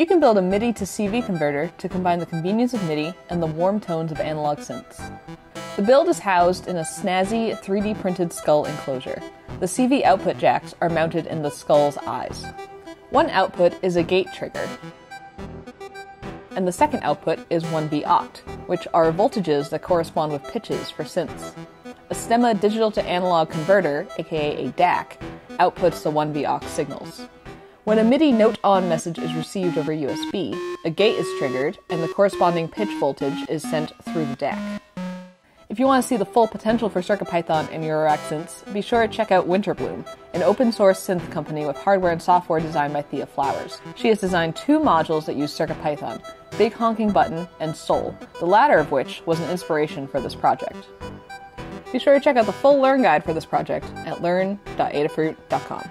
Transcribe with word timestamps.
You 0.00 0.06
can 0.06 0.18
build 0.18 0.38
a 0.38 0.40
MIDI 0.40 0.72
to 0.72 0.84
CV 0.84 1.22
converter 1.22 1.70
to 1.76 1.86
combine 1.86 2.20
the 2.20 2.24
convenience 2.24 2.72
of 2.72 2.82
MIDI 2.84 3.12
and 3.28 3.42
the 3.42 3.46
warm 3.46 3.78
tones 3.78 4.10
of 4.10 4.18
analog 4.18 4.56
synths. 4.56 4.96
The 5.76 5.82
build 5.82 6.08
is 6.08 6.18
housed 6.18 6.68
in 6.68 6.78
a 6.78 6.84
snazzy 6.84 7.54
3D 7.60 8.00
printed 8.00 8.32
skull 8.32 8.64
enclosure. 8.64 9.20
The 9.58 9.66
CV 9.66 10.02
output 10.02 10.38
jacks 10.38 10.74
are 10.80 10.88
mounted 10.88 11.26
in 11.26 11.42
the 11.42 11.50
skull's 11.50 11.98
eyes. 11.98 12.46
One 13.10 13.28
output 13.28 13.74
is 13.84 13.96
a 13.96 14.02
gate 14.02 14.28
trigger, 14.34 14.66
and 16.56 16.66
the 16.66 16.72
second 16.72 17.02
output 17.02 17.40
is 17.50 17.62
1V 17.64 18.04
oct, 18.04 18.38
which 18.68 18.88
are 18.94 19.12
voltages 19.12 19.68
that 19.68 19.82
correspond 19.82 20.32
with 20.32 20.44
pitches 20.44 20.88
for 20.88 21.04
synths. 21.04 21.54
A 22.08 22.14
Stemma 22.14 22.58
digital 22.58 22.90
to 22.92 23.02
analog 23.02 23.50
converter, 23.50 24.08
aka 24.16 24.64
a 24.64 24.70
DAC, 24.70 25.20
outputs 25.58 26.02
the 26.02 26.10
1V 26.10 26.46
oct 26.46 26.64
signals. 26.68 27.28
When 27.84 27.98
a 27.98 28.04
MIDI 28.04 28.30
note 28.30 28.58
on 28.62 28.90
message 28.90 29.18
is 29.18 29.32
received 29.32 29.78
over 29.78 29.90
USB, 29.90 30.54
a 30.84 30.90
gate 30.90 31.16
is 31.16 31.26
triggered 31.38 31.78
and 31.88 32.02
the 32.02 32.08
corresponding 32.08 32.68
pitch 32.68 32.90
voltage 33.00 33.48
is 33.48 33.62
sent 33.62 33.92
through 34.04 34.26
the 34.26 34.36
DAC. 34.36 34.80
If 35.70 35.78
you 35.78 35.86
want 35.86 36.02
to 36.02 36.08
see 36.08 36.18
the 36.18 36.26
full 36.26 36.46
potential 36.46 36.90
for 36.90 37.00
CircuitPython 37.00 37.72
and 37.72 37.82
Eurorack 37.82 38.18
synths, 38.28 38.70
be 38.74 38.82
sure 38.82 39.06
to 39.06 39.12
check 39.12 39.32
out 39.32 39.48
Winterbloom, 39.48 40.06
an 40.34 40.42
open 40.42 40.72
source 40.72 41.00
synth 41.00 41.30
company 41.30 41.64
with 41.64 41.76
hardware 41.78 42.12
and 42.12 42.20
software 42.20 42.60
designed 42.60 42.92
by 42.92 43.00
Thea 43.00 43.24
Flowers. 43.24 43.80
She 43.96 44.08
has 44.08 44.20
designed 44.20 44.56
two 44.56 44.78
modules 44.78 45.24
that 45.24 45.36
use 45.36 45.56
CircuitPython, 45.56 46.22
Big 46.58 46.74
Honking 46.74 47.12
Button 47.12 47.48
and 47.60 47.74
Sol, 47.74 48.14
the 48.40 48.46
latter 48.46 48.76
of 48.76 48.90
which 48.90 49.22
was 49.24 49.40
an 49.40 49.48
inspiration 49.48 50.06
for 50.06 50.20
this 50.20 50.34
project. 50.34 50.86
Be 51.92 51.98
sure 51.98 52.12
to 52.12 52.20
check 52.20 52.36
out 52.36 52.44
the 52.44 52.52
full 52.52 52.78
Learn 52.78 53.00
Guide 53.00 53.24
for 53.24 53.32
this 53.32 53.46
project 53.46 53.86
at 54.04 54.20
learn.adafruit.com. 54.20 55.90